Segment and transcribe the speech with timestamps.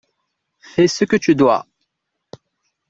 [0.61, 1.67] Fais ce que tu dois